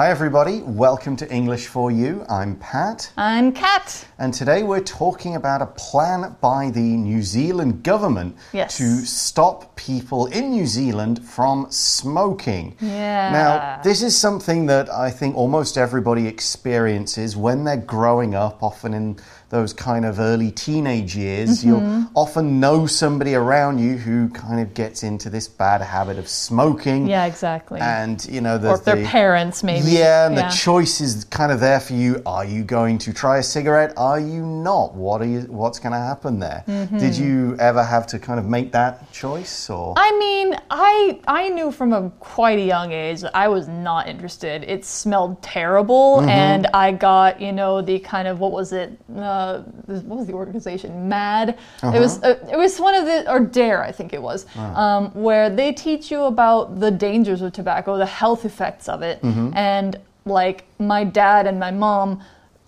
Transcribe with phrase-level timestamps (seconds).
[0.00, 0.62] Hi, everybody.
[0.62, 2.24] Welcome to English for You.
[2.30, 3.12] I'm Pat.
[3.18, 4.06] I'm Kat.
[4.18, 8.78] And today we're talking about a plan by the New Zealand government Yes.
[8.78, 12.76] to stop people in New Zealand from smoking.
[12.80, 13.30] Yeah.
[13.30, 18.94] Now, this is something that I think almost everybody experiences when they're growing up, often
[18.94, 19.18] in
[19.50, 21.62] those kind of early teenage years.
[21.64, 21.68] Mm-hmm.
[21.68, 26.28] You'll often know somebody around you who kind of gets into this bad habit of
[26.28, 27.06] smoking.
[27.08, 27.80] Yeah, exactly.
[27.80, 29.88] And, you know, or their the- parents, maybe.
[29.90, 32.22] yeah, and the choice is kind of there for you.
[32.26, 33.92] Are you going to try a cigarette?
[33.96, 34.94] Are you not?
[34.94, 35.40] What are you?
[35.42, 36.62] What's going to happen there?
[36.98, 41.48] Did you ever have to kind of make that choice, or I mean, I I
[41.48, 44.62] knew from a quite a young age that I was not interested.
[44.64, 46.28] It smelled terrible, Mm-hmm.
[46.28, 48.90] and I got you know the kind of what was it?
[49.14, 49.39] Uh,
[50.08, 51.08] what was the organization?
[51.08, 51.48] Mad.
[51.96, 52.34] It was Uh-huh.
[52.48, 54.40] uh, it was one of the or DARE I think it was,
[54.82, 59.16] um, where they teach you about the dangers of tobacco, the health effects of it,
[59.22, 59.48] Mm-hmm.
[59.74, 59.90] and
[60.38, 62.10] like my dad and my mom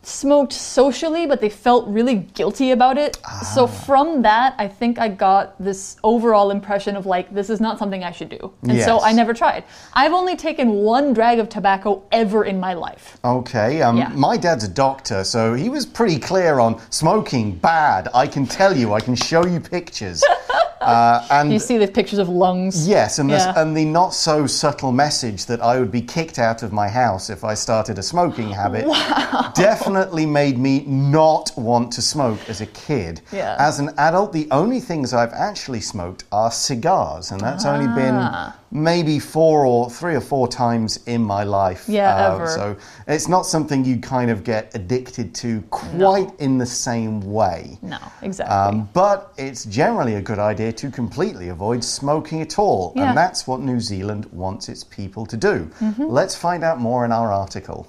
[0.03, 3.19] smoked socially, but they felt really guilty about it.
[3.55, 7.79] So from that, I think I got this overall impression of like this is not
[7.79, 9.65] something I should do, and so I never tried.
[9.95, 13.19] I've only taken one drag of tobacco ever in my life.
[13.25, 13.81] okay?
[13.83, 14.09] Um, Yeah.
[14.09, 18.09] My dad's a doctor, so he was pretty clear on smoking bad.
[18.15, 18.93] I can tell you.
[18.95, 20.23] I can show you pictures.
[20.81, 22.89] uh, and You see the pictures of lungs.
[22.89, 23.53] Yes, and, Yeah.
[23.57, 27.31] and the not so subtle message that I would be kicked out of my house
[27.31, 28.85] if I started a smoking habit
[29.55, 29.92] definitely
[30.27, 33.21] made me not want to smoke as a kid.
[33.33, 33.57] Yeah.
[33.59, 38.15] As an adult, the only things I've actually smoked are cigars, and that's only been
[38.15, 38.55] Ah.
[38.71, 41.89] maybe four or three or four times in my life.
[41.89, 42.47] Uh, Yeah, ever.
[42.49, 42.77] So
[43.07, 47.79] it's not something you kind of get addicted to quite in the same way.
[47.83, 48.57] No, exactly.
[48.57, 52.93] Um, but it's generally a good idea to completely avoid smoking at all.
[52.97, 53.09] Yeah.
[53.09, 55.69] And that's what New Zealand wants its people to do.
[55.81, 56.05] Mm-hmm.
[56.09, 57.87] Let's find out more in our article.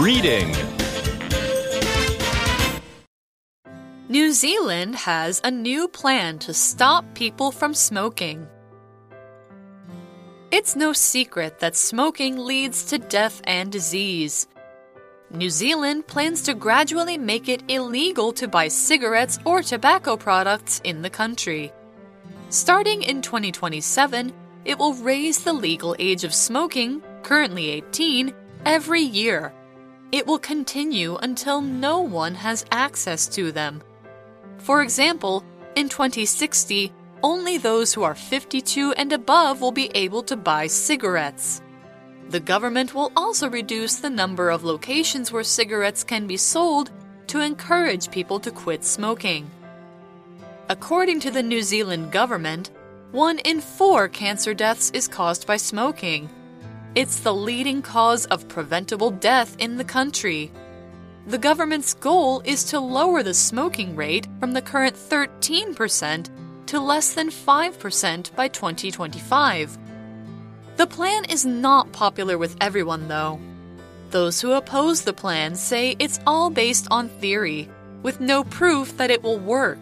[0.00, 0.56] Reading
[4.08, 8.48] New Zealand has a new plan to stop people from smoking.
[10.50, 14.48] It's no secret that smoking leads to death and disease.
[15.34, 21.02] New Zealand plans to gradually make it illegal to buy cigarettes or tobacco products in
[21.02, 21.70] the country.
[22.48, 24.32] Starting in 2027,
[24.64, 28.32] it will raise the legal age of smoking, currently 18,
[28.64, 29.52] every year.
[30.12, 33.82] It will continue until no one has access to them.
[34.58, 35.44] For example,
[35.76, 41.62] in 2060, only those who are 52 and above will be able to buy cigarettes.
[42.28, 46.90] The government will also reduce the number of locations where cigarettes can be sold
[47.28, 49.50] to encourage people to quit smoking.
[50.68, 52.70] According to the New Zealand government,
[53.12, 56.30] one in four cancer deaths is caused by smoking.
[56.96, 60.50] It's the leading cause of preventable death in the country.
[61.28, 66.28] The government's goal is to lower the smoking rate from the current 13%
[66.66, 69.78] to less than 5% by 2025.
[70.76, 73.38] The plan is not popular with everyone, though.
[74.10, 77.68] Those who oppose the plan say it's all based on theory,
[78.02, 79.78] with no proof that it will work.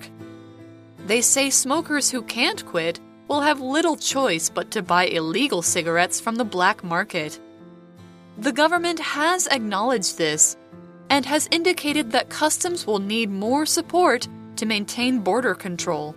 [1.07, 6.19] They say smokers who can't quit will have little choice but to buy illegal cigarettes
[6.19, 7.39] from the black market.
[8.39, 10.57] The government has acknowledged this
[11.11, 16.15] and has indicated that customs will need more support to maintain border control.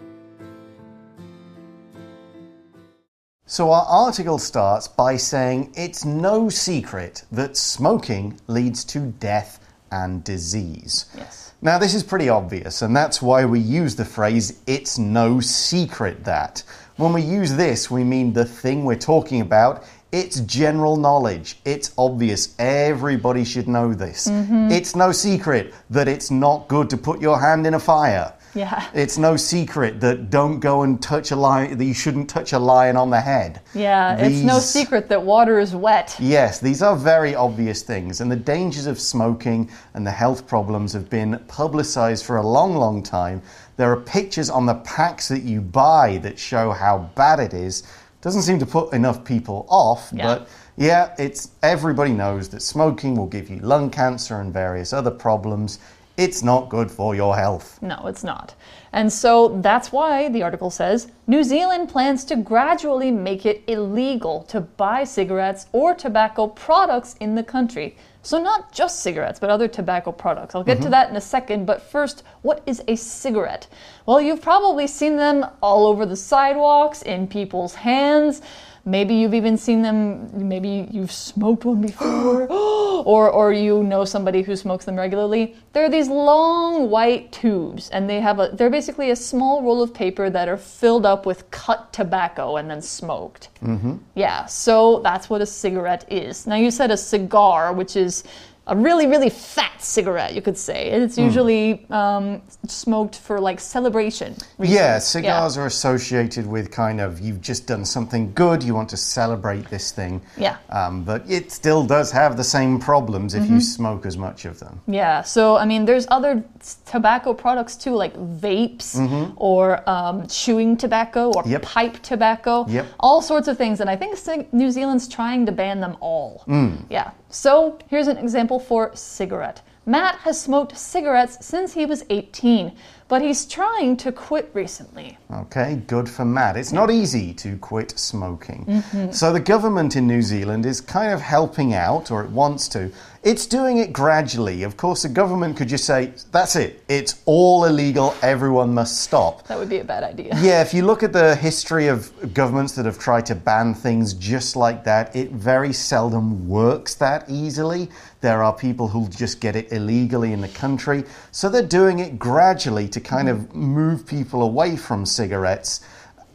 [3.45, 9.60] So, our article starts by saying it's no secret that smoking leads to death
[9.91, 11.05] and disease.
[11.15, 11.53] yes.
[11.63, 16.23] Now, this is pretty obvious, and that's why we use the phrase, it's no secret
[16.23, 16.63] that.
[16.97, 19.83] When we use this, we mean the thing we're talking about.
[20.11, 21.59] It's general knowledge.
[21.63, 22.55] It's obvious.
[22.57, 24.27] Everybody should know this.
[24.27, 24.71] Mm-hmm.
[24.71, 28.33] It's no secret that it's not good to put your hand in a fire.
[28.53, 28.85] Yeah.
[28.93, 32.59] It's no secret that don't go and touch a lion, that you shouldn't touch a
[32.59, 33.61] lion on the head.
[33.73, 36.15] Yeah, it's no secret that water is wet.
[36.19, 40.93] Yes, these are very obvious things, and the dangers of smoking and the health problems
[40.93, 43.41] have been publicized for a long, long time.
[43.77, 47.83] There are pictures on the packs that you buy that show how bad it is.
[48.21, 50.27] Doesn't seem to put enough people off, Yeah.
[50.27, 55.11] but yeah, it's everybody knows that smoking will give you lung cancer and various other
[55.11, 55.79] problems.
[56.21, 57.81] It's not good for your health.
[57.81, 58.53] No, it's not.
[58.93, 64.43] And so that's why the article says New Zealand plans to gradually make it illegal
[64.43, 67.97] to buy cigarettes or tobacco products in the country.
[68.21, 70.53] So, not just cigarettes, but other tobacco products.
[70.53, 70.91] I'll get to mm-hmm.
[70.91, 73.67] that in a second, but first, what is a cigarette?
[74.05, 78.43] Well, you've probably seen them all over the sidewalks, in people's hands.
[78.83, 82.47] Maybe you've even seen them, maybe you've smoked one before,
[83.05, 85.55] or, or you know somebody who smokes them regularly.
[85.73, 89.93] They're these long white tubes, and they have a, they're basically a small roll of
[89.93, 93.49] paper that are filled up with cut tobacco and then smoked.
[93.63, 93.97] Mm-hmm.
[94.15, 96.47] Yeah, so that's what a cigarette is.
[96.47, 98.23] Now, you said a cigar, which is
[98.67, 100.91] a really, really fat cigarette, you could say.
[100.91, 104.35] It's usually um, smoked for like celebration.
[104.59, 104.75] reasons.
[104.77, 108.97] Yeah, cigars are associated with kind of you've just done something good, you want to
[108.97, 110.21] celebrate this thing.
[110.37, 110.57] Yeah.
[110.69, 114.59] Um, but it still does have the same problems if you smoke as much of
[114.59, 114.79] them.
[114.87, 116.43] Yeah, so I mean, there's other
[116.85, 121.51] tobacco products too, like vapes or um, chewing tobacco or Mm-hmm.
[121.51, 121.61] Yep.
[121.63, 122.85] pipe tobacco, Yep.
[122.99, 123.79] all sorts of things.
[123.81, 126.43] And I think New Zealand's trying to ban them all.
[126.47, 126.85] Mm.
[126.89, 129.61] Yeah, so here's an example for cigarette.
[129.85, 132.71] Matt has smoked cigarettes since he was 18,
[133.07, 135.17] but he's trying to quit recently.
[135.33, 136.55] Okay, good for Matt.
[136.55, 138.65] It's not easy to quit smoking.
[138.65, 139.11] Mm-hmm.
[139.11, 142.91] So the government in New Zealand is kind of helping out, or it wants to.
[143.23, 144.63] It's doing it gradually.
[144.63, 149.45] Of course, the government could just say, that's it, it's all illegal, everyone must stop.
[149.47, 150.35] That would be a bad idea.
[150.41, 154.15] Yeah, if you look at the history of governments that have tried to ban things
[154.15, 157.89] just like that, it very seldom works that easily.
[158.21, 161.03] There are people who just get it illegally in the country.
[161.31, 165.81] So they're doing it gradually to kind of move people away from cigarettes.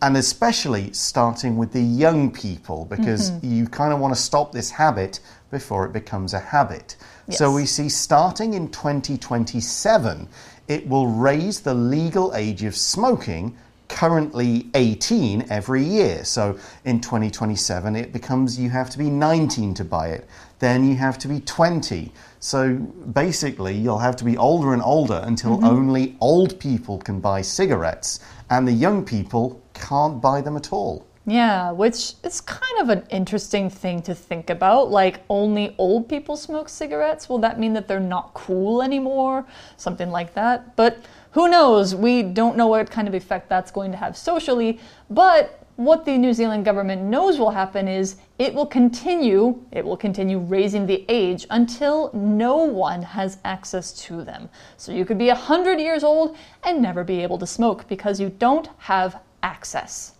[0.02, 3.52] And especially starting with the young people, because mm-hmm.
[3.52, 5.20] you kind of want to stop this habit
[5.50, 6.96] before it becomes a habit.
[7.30, 10.28] So we see starting in 2027,
[10.68, 13.56] it will raise the legal age of smoking,
[13.88, 16.24] currently 18, every year.
[16.24, 20.28] So in 2027, it becomes you have to be 19 to buy it,
[20.58, 22.12] then you have to be 20.
[22.40, 25.66] So basically, you'll have to be older and older until mm-hmm.
[25.66, 28.20] only old people can buy cigarettes,
[28.50, 31.06] and the young people can't buy them at all.
[31.28, 34.92] Yeah, which is kind of an interesting thing to think about.
[34.92, 37.28] Like, only old people smoke cigarettes?
[37.28, 39.44] Will that mean that they're not cool anymore?
[39.76, 40.76] Something like that.
[40.76, 40.98] But
[41.32, 41.96] who knows?
[41.96, 44.78] We don't know what kind of effect that's going to have socially.
[45.10, 49.96] But what the New Zealand government knows will happen is it will continue, it will
[49.96, 54.48] continue raising the age until no one has access to them.
[54.76, 58.30] So you could be 100 years old and never be able to smoke because you
[58.30, 60.15] don't have access.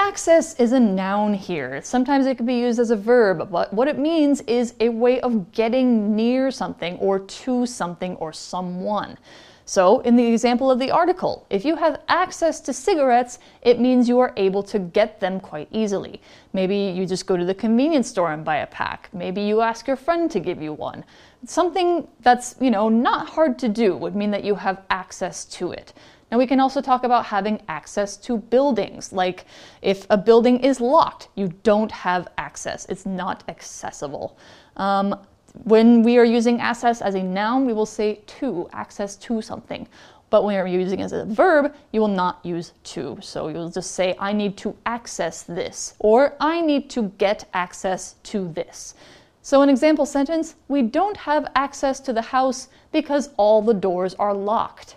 [0.00, 1.82] Access is a noun here.
[1.82, 5.20] Sometimes it can be used as a verb, but what it means is a way
[5.22, 9.18] of getting near something or to something or someone.
[9.64, 14.08] So, in the example of the article, if you have access to cigarettes, it means
[14.08, 16.22] you are able to get them quite easily.
[16.52, 19.10] Maybe you just go to the convenience store and buy a pack.
[19.12, 21.04] Maybe you ask your friend to give you one.
[21.44, 25.72] Something that's, you know, not hard to do would mean that you have access to
[25.72, 25.92] it.
[26.30, 29.12] Now, we can also talk about having access to buildings.
[29.12, 29.46] Like,
[29.80, 34.36] if a building is locked, you don't have access, it's not accessible.
[34.76, 35.16] Um,
[35.64, 39.88] when we are using access as a noun, we will say to, access to something.
[40.30, 43.18] But when you're using it as a verb, you will not use to.
[43.22, 48.16] So you'll just say, I need to access this, or I need to get access
[48.24, 48.94] to this.
[49.40, 54.14] So, an example sentence we don't have access to the house because all the doors
[54.16, 54.96] are locked.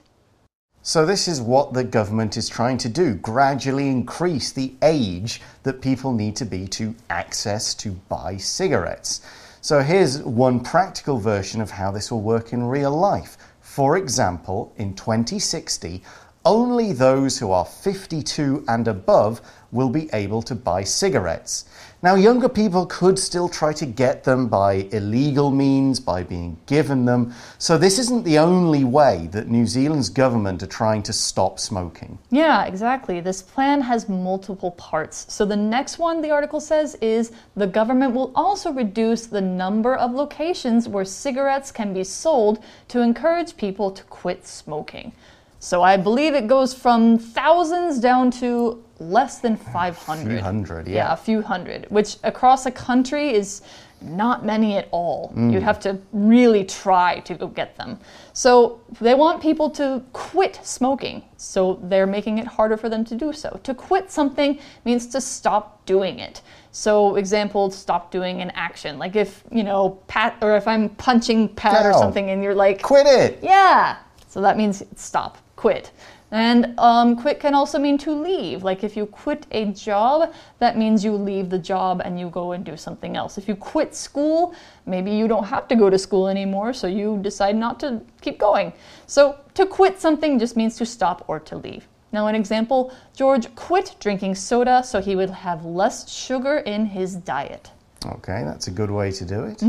[0.83, 5.79] So, this is what the government is trying to do gradually increase the age that
[5.79, 9.21] people need to be to access to buy cigarettes.
[9.61, 13.37] So, here's one practical version of how this will work in real life.
[13.61, 16.01] For example, in 2060,
[16.45, 21.65] only those who are 52 and above will be able to buy cigarettes.
[22.03, 27.05] Now, younger people could still try to get them by illegal means, by being given
[27.05, 27.33] them.
[27.59, 32.17] So, this isn't the only way that New Zealand's government are trying to stop smoking.
[32.31, 33.21] Yeah, exactly.
[33.21, 35.27] This plan has multiple parts.
[35.29, 39.95] So the next one the article says is the government will also reduce the number
[39.95, 45.13] of locations where cigarettes can be sold to encourage people to quit smoking.
[45.63, 50.27] So I believe it goes from thousands down to less than 500.
[50.27, 51.13] few hundred, Yeah, yeah.
[51.13, 53.61] a few hundred, which across a country is
[54.01, 55.31] not many at all.
[55.35, 55.53] Mm.
[55.53, 57.99] You'd have to really try to go get them.
[58.33, 61.21] So they want people to quit smoking.
[61.37, 63.59] So they're making it harder for them to do so.
[63.61, 66.41] To quit something means to stop doing it.
[66.71, 68.97] So example, stop doing an action.
[68.97, 72.81] Like if, you know, Pat or if I'm punching Pat or something and you're like
[72.81, 73.39] Quit it!
[73.43, 73.97] yeah.
[74.27, 75.91] So that means stop, quit.
[76.31, 78.63] And um, quit can also mean to leave.
[78.63, 82.53] Like if you quit a job, that means you leave the job and you go
[82.53, 83.37] and do something else.
[83.37, 84.55] If you quit school,
[84.87, 88.39] maybe you don't have to go to school anymore, so you decide not to keep
[88.39, 88.73] going.
[89.05, 91.87] So to quit something just means to stop or to leave.
[92.11, 97.15] Now, an example George quit drinking soda so he would have less sugar in his
[97.15, 97.69] diet.
[98.05, 99.61] Okay, that's a good way to do it.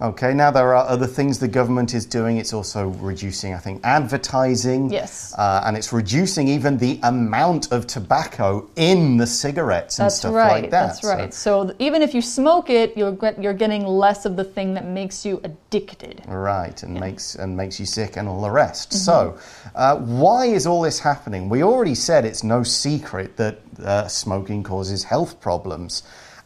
[0.00, 2.38] Okay, now there are other things the government is doing.
[2.38, 4.90] It's also reducing, I think, advertising.
[4.90, 5.32] Yes.
[5.38, 10.34] Uh, and it's reducing even the amount of tobacco in the cigarettes and That's stuff
[10.34, 10.62] right.
[10.62, 10.86] like that.
[11.00, 11.32] That's right.
[11.32, 14.84] So, th- even if you smoke it, you're you're getting less of the thing that
[14.84, 16.22] makes you addicted.
[16.26, 18.90] Right, and makes and makes you sick and all the rest.
[18.90, 18.98] Mm-hmm.
[18.98, 19.38] So,
[19.76, 21.48] uh, why is all this happening?
[21.48, 26.02] We already said it's no secret that uh, smoking causes health problems.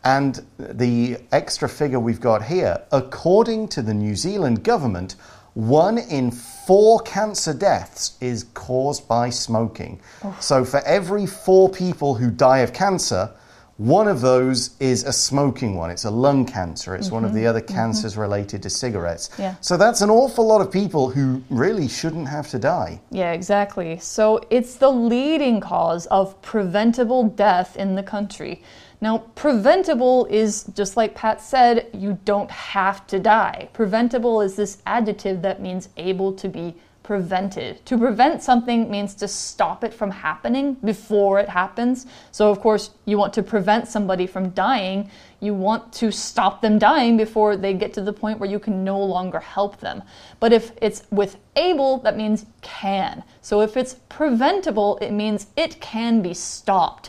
[0.09, 5.17] And the extra figure we've got here, according to the New Zealand government,
[5.53, 10.01] one in four cancer deaths is caused by smoking.
[10.25, 10.35] Oh.
[10.41, 13.31] So, for every four people who die of cancer,
[13.77, 15.91] one of those is a smoking one.
[15.91, 16.97] It's a lung cancer.
[16.97, 17.49] It's one of the mm-hmm.
[17.51, 17.77] other mm-hmm.
[17.77, 19.31] cancers related to cigarettes.
[19.39, 19.57] Yeah.
[19.61, 23.01] So that's an awful lot of people who really shouldn't have to die.
[23.11, 23.99] Yeah, exactly.
[23.99, 28.63] So it's the leading cause of preventable death in the country.
[29.01, 33.69] Now, preventable is just like Pat said, you don't have to die.
[33.73, 36.75] Preventable is this adjective that means able to be
[37.09, 37.83] prevented.
[37.87, 42.05] To prevent something means to stop it from happening before it happens.
[42.33, 45.11] So, of course, you want to prevent somebody from dying.
[45.41, 48.85] You want to stop them dying before they get to the point where you can
[48.85, 50.03] no longer help them.
[50.39, 53.25] But if it's with able, that means can.
[53.41, 57.09] So, if it's preventable, it means it can be stopped.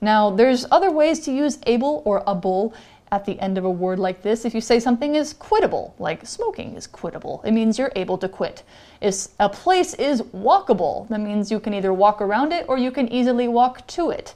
[0.00, 2.74] Now, there's other ways to use able or able
[3.12, 4.44] at the end of a word like this.
[4.44, 8.28] If you say something is quittable, like smoking is quittable, it means you're able to
[8.28, 8.62] quit.
[9.00, 12.90] If a place is walkable, that means you can either walk around it or you
[12.90, 14.34] can easily walk to it.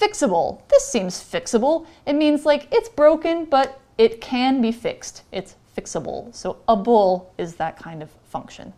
[0.00, 1.86] Fixable, this seems fixable.
[2.06, 5.22] It means like it's broken, but it can be fixed.
[5.30, 6.34] It's fixable.
[6.34, 8.72] So a bull is that kind of function.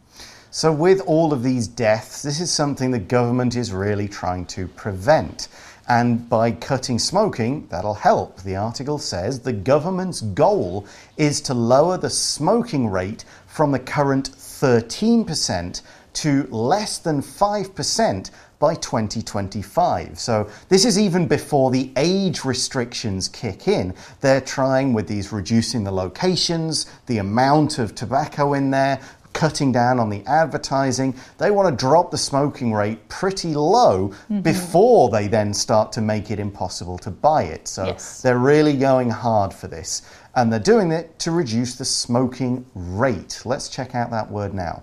[0.51, 4.67] So, with all of these deaths, this is something the government is really trying to
[4.69, 5.49] prevent.
[5.89, 8.43] And by cutting smoking, that'll help.
[8.43, 14.31] The article says the government's goal is to lower the smoking rate from the current
[14.31, 15.83] 13%
[16.15, 20.19] to less than 5% by 2025.
[20.19, 23.95] So, this is even before the age restrictions kick in.
[24.23, 28.99] They're trying with these reducing the locations, the amount of tobacco in there,
[29.37, 31.15] cutting down on the advertising.
[31.37, 34.41] They want to drop the smoking rate pretty low mm-hmm.
[34.41, 37.69] before they then start to make it impossible to buy it.
[37.69, 38.23] So Yes.
[38.23, 40.03] they're really going hard for this.
[40.35, 43.43] And they're doing it to reduce the smoking rate.
[43.45, 44.83] Let's check out that word now.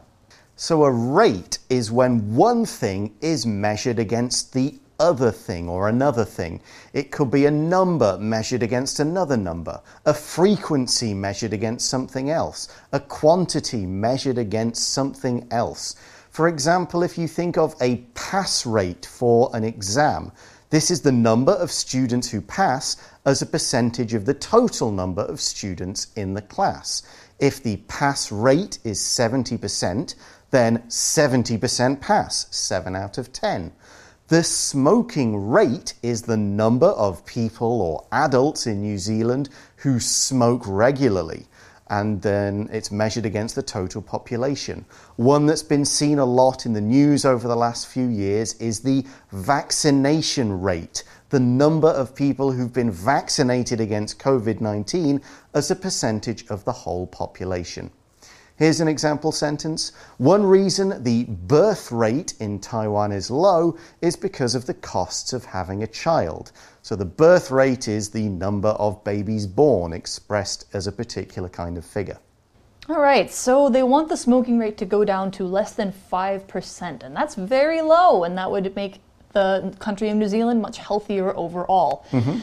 [0.55, 6.25] So, a rate is when one thing is measured against the other thing or another
[6.25, 6.61] thing.
[6.93, 12.67] It could be a number measured against another number, a frequency measured against something else,
[12.91, 15.95] a quantity measured against something else.
[16.29, 20.31] For example, if you think of a pass rate for an exam,
[20.71, 25.21] this is the number of students who pass as a percentage of the total number
[25.21, 27.03] of students in the class.
[27.37, 30.15] If the pass rate is 70%,
[30.49, 33.71] then 70% pass, 7 out of 10.
[34.29, 40.63] The smoking rate is the number of people or adults in New Zealand who smoke
[40.65, 41.45] regularly,
[41.89, 44.85] and then it's measured against the total population.
[45.17, 48.79] One that's been seen a lot in the news over the last few years is
[48.79, 55.21] the vaccination rate, the number of people who've been vaccinated against COVID 19
[55.53, 57.91] as a percentage of the whole population.
[58.55, 59.93] Here's an example sentence.
[60.17, 65.43] One reason the birth rate in Taiwan is low is because of the costs of
[65.43, 66.51] having a child.
[66.83, 71.79] So the birth rate is the number of babies born expressed as a particular kind
[71.79, 72.19] of figure.
[72.89, 77.03] All right, so they want the smoking rate to go down to less than 5%,
[77.03, 78.99] and that's very low, and that would make
[79.31, 82.05] the country of New Zealand much healthier overall.
[82.11, 82.39] Mm-hmm.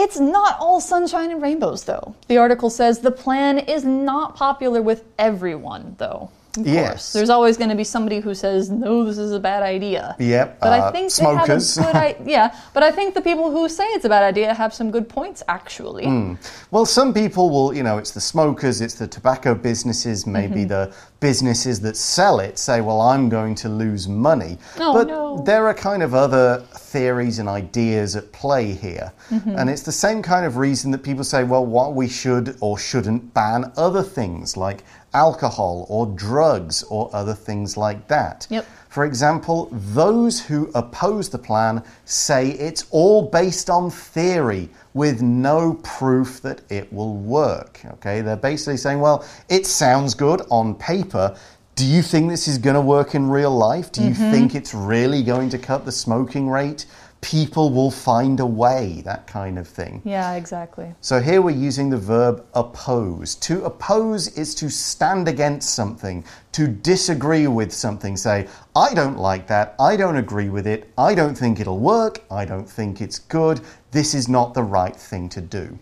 [0.00, 2.14] It's not all sunshine and rainbows, though.
[2.28, 6.30] The article says the plan is not popular with everyone, though.
[6.56, 6.88] Of Yes.
[6.90, 7.12] course.
[7.12, 10.16] There's always going to be somebody who says, no, this is a bad idea.
[10.18, 11.74] Yep, But I uh, think smokers.
[11.74, 12.26] they have a good idea.
[12.38, 15.08] Yeah, but I think the people who say it's a bad idea have some good
[15.08, 16.04] points, actually.
[16.06, 16.34] Hmm.
[16.70, 20.68] Well, some people will, you know, it's the smokers, it's the tobacco businesses, maybe Mm-hmm.
[20.68, 24.56] the businesses that sell it say, well, I'm going to lose money.
[24.78, 25.42] Oh, but no.
[25.44, 29.12] there are kind of other theories and ideas at play here.
[29.30, 29.56] Mm-hmm.
[29.58, 32.78] And it's the same kind of reason that people say, well, what we should or
[32.78, 34.84] shouldn't ban other things like
[35.18, 38.46] alcohol or drugs or other things like that.
[38.50, 38.64] Yep.
[38.88, 45.74] For example, those who oppose the plan say it's all based on theory with no
[45.82, 47.80] proof that it will work.
[47.94, 51.36] Okay, they're basically saying, well, it sounds good on paper.
[51.74, 53.92] Do you think this is going to work in real life?
[53.92, 54.32] Do you mm-hmm.
[54.32, 56.86] think it's really going to cut the smoking rate?
[57.20, 60.00] People will find a way, that kind of thing.
[60.04, 60.94] Yeah, exactly.
[61.00, 63.34] So here we're using the verb oppose.
[63.36, 68.16] To oppose is to stand against something, to disagree with something.
[68.16, 68.46] Say,
[68.76, 72.44] I don't like that, I don't agree with it, I don't think it'll work, I
[72.44, 73.60] don't think it's good,
[73.90, 75.78] this is not the right thing to do.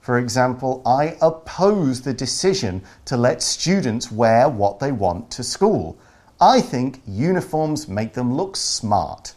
[0.00, 5.98] For example, I oppose the decision to let students wear what they want to school.
[6.40, 9.34] I think uniforms make them look smart.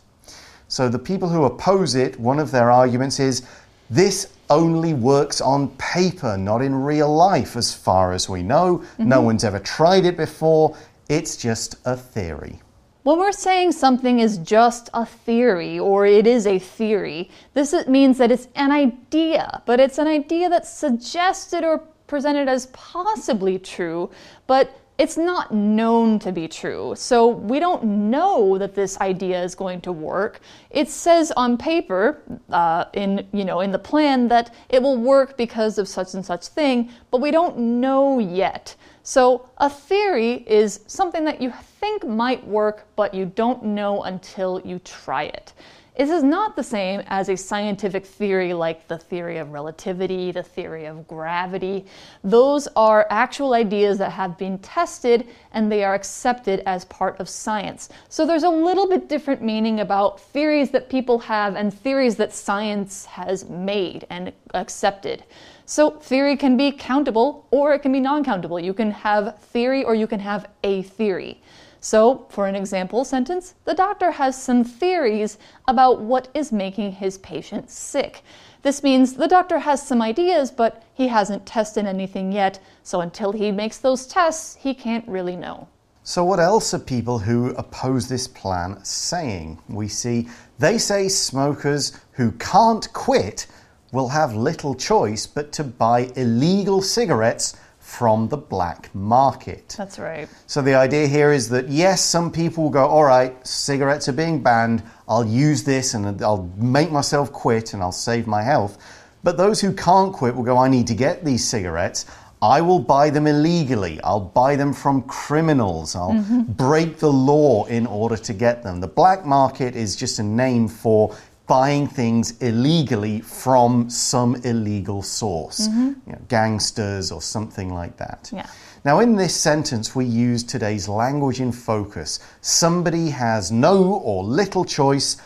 [0.68, 3.44] So the people who oppose it, one of their arguments is
[3.90, 8.84] this only works on paper, not in real life, as far as we know.
[8.98, 9.26] No mm-hmm.
[9.26, 10.76] one's ever tried it before.
[11.10, 12.60] It's just a theory.
[13.04, 18.18] When we're saying something is just a theory or it is a theory, this means
[18.18, 24.10] that it's an idea, but it's an idea that's suggested or presented as possibly true,
[24.48, 26.94] but it's not known to be true.
[26.96, 30.42] So we don't know that this idea is going to work.
[30.70, 32.22] It says on paper,
[32.52, 36.24] uh, in you know, in the plan that it will work because of such and
[36.24, 38.76] such thing, but we don't know yet.
[39.02, 44.62] So a theory is something that you think might work, but you don't know until
[44.64, 45.54] you try it.
[45.96, 50.42] This is not the same as a scientific theory like the theory of relativity, the
[50.42, 51.86] theory of gravity.
[52.24, 57.30] Those are actual ideas that have been tested and they are accepted as part of
[57.30, 57.90] science.
[58.10, 62.34] So there's a little bit different meaning about theories that people have and theories that
[62.34, 65.24] science has made and accepted.
[65.68, 68.60] So theory can be countable or it can be non countable.
[68.60, 71.40] You can have theory or you can have a theory.
[71.84, 75.38] So, for an example sentence, the doctor has some theories
[75.68, 78.24] about what is making his patient sick.
[78.62, 83.34] This means the doctor has some ideas, but he hasn't tested anything yet, so until
[83.34, 85.68] he makes those tests, he can't really know.
[86.04, 89.60] So, what else are people who oppose this plan saying?
[89.68, 93.46] We see they say smokers who can't quit
[93.92, 99.76] will have little choice but to buy illegal cigarettes from the black market.
[99.78, 100.30] That's right.
[100.48, 104.14] So the idea here is that yes, some people will go, all right, cigarettes are
[104.14, 104.82] being banned.
[105.08, 108.78] I'll use this and I'll make myself quit and I'll save my health.
[109.22, 112.06] But those who can't quit will go, I need to get these cigarettes.
[112.42, 114.02] I will buy them illegally.
[114.02, 115.94] I'll buy them from criminals.
[115.96, 116.54] I'll mm-hmm.
[116.54, 118.80] break the law in order to get them.
[118.80, 121.16] The black market is just a name for
[121.48, 125.92] buying things illegally from some illegal source, mm-hmm.
[126.08, 128.30] you know, gangsters or something like that.
[128.34, 128.48] Yeah.
[128.86, 132.20] Now, in this sentence, we use today's language in focus.
[132.42, 135.18] Somebody has no or little choice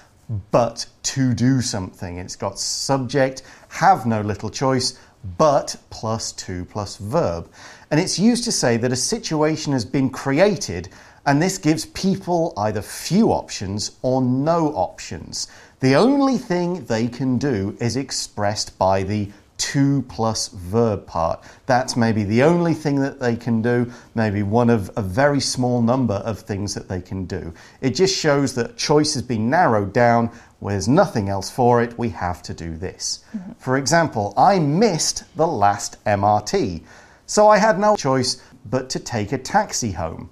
[0.51, 2.17] but to do something.
[2.17, 4.99] It's got subject, have no little choice,
[5.37, 7.49] but plus to plus verb.
[7.89, 10.89] And it's used to say that a situation has been created
[11.27, 15.49] and this gives people either few options or no options.
[15.81, 21.43] The only thing they can do is expressed by the to plus verb part.
[21.65, 25.81] That's maybe the only thing that they can do, maybe one of a very small
[25.81, 27.53] number of things that they can do.
[27.81, 30.31] It just shows that choice has been narrowed down.
[30.59, 33.23] Where there's nothing else for it, we have to do this.
[33.35, 33.51] Mm-hmm.
[33.59, 36.83] For example, I missed the last MRT,
[37.25, 40.29] so I had no choice but to take a taxi home.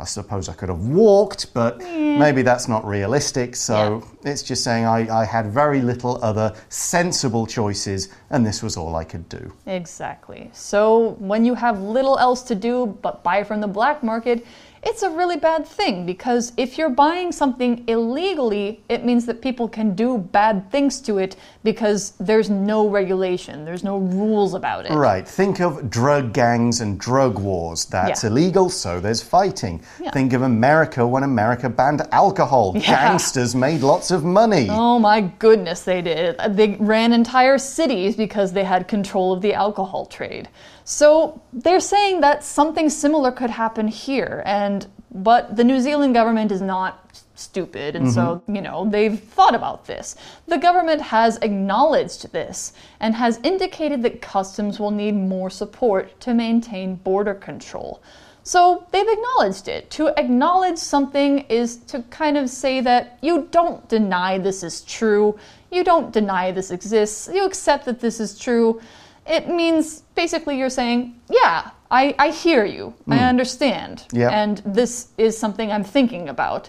[0.00, 3.56] I suppose I could have walked, but maybe that's not realistic.
[3.56, 8.76] So it's just saying I, I had very little other sensible choices, and this was
[8.76, 9.52] all I could do.
[9.66, 10.50] Exactly.
[10.52, 14.46] So when you have little else to do but buy from the black market,
[14.88, 19.68] it's a really bad thing because if you're buying something illegally, it means that people
[19.68, 24.92] can do bad things to it because there's no regulation, there's no rules about it.
[24.92, 25.28] Right.
[25.28, 27.84] Think of drug gangs and drug wars.
[27.84, 28.30] That's Yeah.
[28.30, 29.82] illegal, so there's fighting.
[30.02, 30.10] Yeah.
[30.10, 32.72] Think of America when America banned alcohol.
[32.88, 33.08] Yeah.
[33.08, 34.68] Gangsters made lots of money.
[34.70, 36.36] Oh my goodness, they did.
[36.50, 40.48] They ran entire cities because they had control of the alcohol trade.
[40.88, 46.50] So they're saying that something similar could happen here, and but the New Zealand government
[46.50, 48.56] is not stupid, and so mm-hmm.
[48.56, 50.16] you know they've thought about this.
[50.46, 56.32] The government has acknowledged this and has indicated that customs will need more support to
[56.32, 58.00] maintain border control.
[58.42, 59.90] So they've acknowledged it.
[59.90, 65.38] To acknowledge something is to kind of say that you don't deny this is true,
[65.70, 68.80] you don't deny this exists, you accept that this is true.
[69.28, 74.32] It means basically you're saying, yeah, I, I hear you, I understand, Yep.
[74.32, 76.68] and this is something I'm thinking about.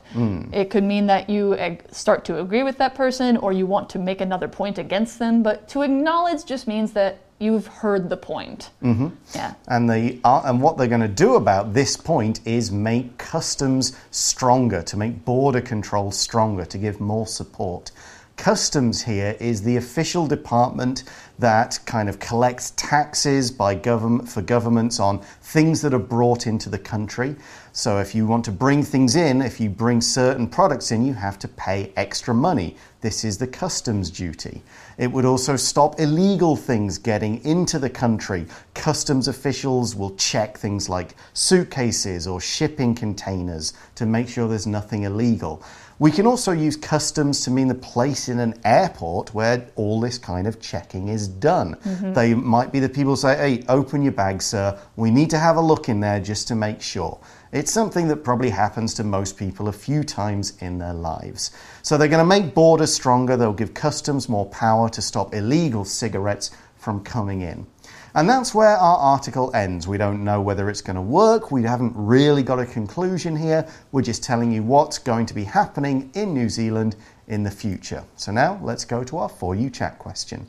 [0.53, 1.57] It could mean that you
[1.91, 5.43] start to agree with that person or you want to make another point against them,
[5.43, 8.69] but to acknowledge just means that you've heard the point.
[8.83, 9.09] Mm-hmm.
[9.33, 9.53] Yeah.
[9.67, 13.97] And the uh, and what they're going to do about this point is make customs
[14.11, 17.91] stronger, to make border control stronger, to give more support.
[18.35, 21.03] Customs here is the official department
[21.39, 26.69] that kind of collects taxes by government for governments on things that are brought into
[26.69, 27.35] the country.
[27.71, 31.13] So if you want to bring things in, if you bring certain products in, you
[31.13, 32.75] have to pay extra money.
[32.99, 34.61] This is the customs duty.
[34.97, 38.45] It would also stop illegal things getting into the country.
[38.73, 45.03] Customs officials will check things like suitcases or shipping containers to make sure there's nothing
[45.03, 45.63] illegal.
[45.99, 50.17] We can also use customs to mean the place in an airport where all this
[50.17, 51.75] kind of checking is done.
[51.75, 52.13] Mm-hmm.
[52.13, 54.79] They might be the people who say, hey, open your bag, sir.
[54.95, 57.19] We need to have a look in there just to make sure.
[57.51, 61.51] It's something that probably happens to most people a few times in their lives.
[61.81, 63.35] So they're going to make borders stronger.
[63.35, 67.67] They'll give customs more power to stop illegal cigarettes from coming in.
[68.15, 69.87] And that's where our article ends.
[69.87, 71.51] We don't know whether it's going to work.
[71.51, 73.67] We haven't really got a conclusion here.
[73.91, 76.95] We're just telling you what's going to be happening in New Zealand
[77.27, 78.03] in the future.
[78.15, 80.47] So now let's go to our For You Chat question.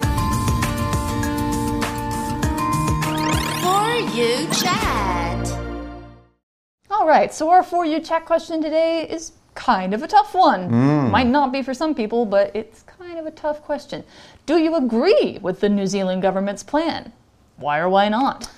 [0.00, 0.08] For
[4.14, 5.48] you chat.
[6.90, 11.10] All right, so our For You chat question today is kind of a tough one.
[11.10, 14.04] Might not be for some people, but it's kind of a tough question.
[14.46, 17.12] Do you agree with the New Zealand government's plan?
[17.56, 18.50] Why or why not?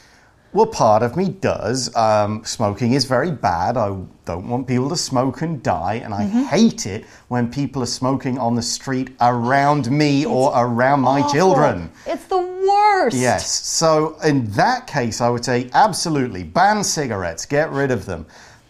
[0.54, 1.94] Well, part of me does.
[1.96, 3.78] Um, smoking is very bad.
[3.78, 3.88] I
[4.26, 8.36] don't want people to smoke and die, and I hate it when people are smoking
[8.36, 11.90] on the street around me or around my children.
[12.06, 13.16] It's the worst.
[13.16, 13.50] Yes.
[13.66, 18.26] So in that case, I would say absolutely ban cigarettes, get rid of them.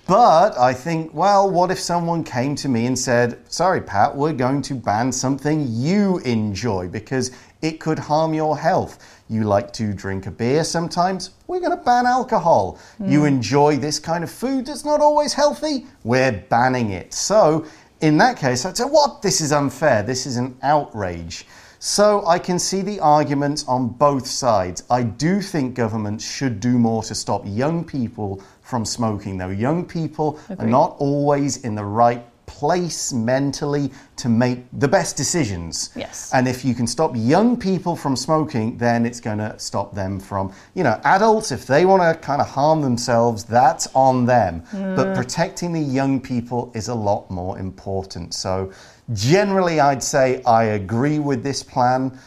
[0.06, 4.32] But I think, well, what if someone came to me and said, sorry, Pat, we're
[4.32, 7.30] going to ban something you enjoy because
[7.62, 8.98] it could harm your health.
[9.28, 12.78] You like to drink a beer sometimes, we're going to ban alcohol.
[12.98, 13.26] You hmm.
[13.26, 17.14] enjoy this kind of food that's not always healthy, we're banning it.
[17.14, 17.64] So
[18.00, 19.22] in that case, I'd say, what?
[19.22, 20.02] This is unfair.
[20.02, 21.46] This is an outrage.
[21.78, 24.82] So I can see the arguments on both sides.
[24.90, 29.50] I do think governments should do more to stop young people from smoking, though.
[29.50, 35.90] Young people are not always in the right place mentally to make the best decisions.
[35.94, 36.30] Yes.
[36.32, 40.18] And if you can stop young people from smoking, then it's going to stop them
[40.18, 44.62] from, you know, adults, if they want to kind of harm themselves, that's on them.
[44.72, 45.14] But mm.
[45.14, 48.32] protecting the young people is a lot more important.
[48.32, 48.72] So
[49.12, 52.18] generally, I'd say I agree with this plan,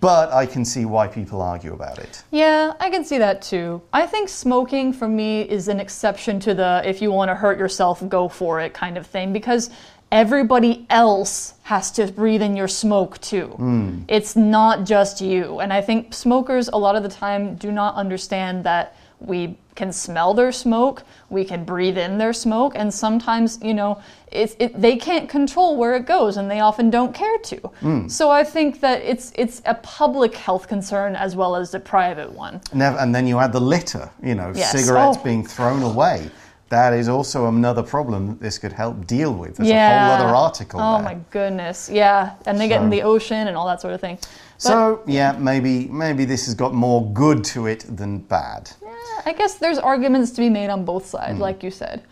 [0.00, 2.22] but I can see why people argue about it.
[2.30, 3.82] Yeah, I can see that too.
[3.92, 7.58] I think smoking for me is an exception to the if you want to hurt
[7.58, 9.70] yourself, go for it kind of thing because
[10.10, 13.48] everybody else has to breathe in your smoke too.
[13.48, 14.02] Hmm.
[14.08, 15.60] It's not just you.
[15.60, 19.92] And I think smokers a lot of the time do not understand that we can
[19.92, 24.80] smell their smoke, we can breathe in their smoke, and sometimes, you know, it's, it,
[24.80, 27.56] they can't control where it goes, and they often don't care to.
[27.80, 28.08] Hmm.
[28.08, 32.30] So I think that it's it's a public health concern as well as a private
[32.32, 32.60] one.
[32.72, 34.70] Never, and then you add the litter, you know, Yes.
[34.72, 35.24] cigarettes Oh.
[35.24, 36.30] being thrown away.
[36.74, 39.58] That is also another problem that this could help deal with.
[39.58, 39.94] There's yeah.
[39.94, 41.04] a whole other article Oh there.
[41.04, 44.16] my goodness, yeah, and they get in the ocean and all that sort of thing.
[44.16, 48.72] But So yeah, maybe maybe this has got more good to it than bad.
[48.82, 48.90] Yeah,
[49.24, 51.42] I guess there's arguments to be made on both sides, hmm.
[51.42, 52.02] like you said.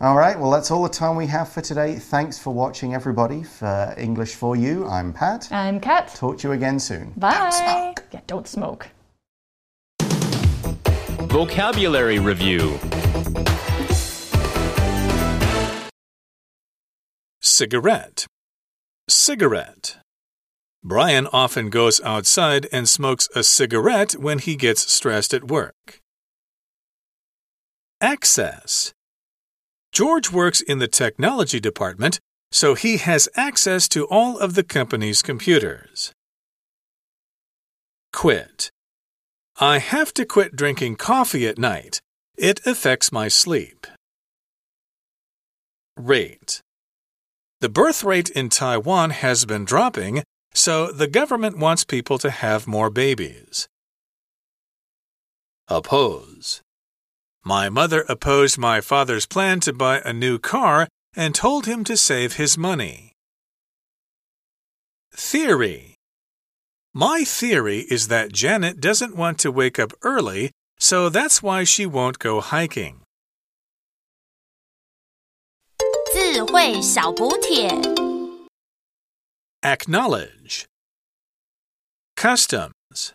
[0.00, 1.96] All right, well that's all the time we have for today.
[1.96, 3.42] Thanks for watching, everybody.
[3.42, 5.52] For English for You, I'm Pat.
[5.52, 6.14] I'm Kat.
[6.14, 7.12] Talk to you again soon.
[7.18, 7.92] Bye.
[8.12, 8.88] Yeah, don't smoke.
[11.28, 12.78] Vocabulary Review
[17.58, 18.26] Cigarette.
[19.08, 19.96] Cigarette.
[20.84, 25.98] Brian often goes outside and smokes a cigarette when he gets stressed at work.
[28.00, 28.92] Access.
[29.90, 32.20] George works in the technology department,
[32.52, 36.12] so he has access to all of the company's computers.
[38.12, 38.70] Quit.
[39.58, 41.98] I have to quit drinking coffee at night.
[42.36, 43.84] It affects my sleep.
[45.96, 46.62] Rate.
[47.60, 50.22] The birth rate in Taiwan has been dropping,
[50.54, 53.66] so the government wants people to have more babies.
[55.66, 56.62] Oppose.
[57.44, 61.96] My mother opposed my father's plan to buy a new car and told him to
[61.96, 63.12] save his money.
[65.12, 65.96] Theory.
[66.94, 71.86] My theory is that Janet doesn't want to wake up early, so that's why she
[71.86, 73.02] won't go hiking.
[76.27, 77.69] 智慧小补帖。
[79.61, 80.65] Acknowledge.
[82.15, 83.13] Customs.